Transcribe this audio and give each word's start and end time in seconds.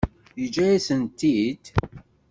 Yeǧǧa-yasent-t-id? 0.39 1.63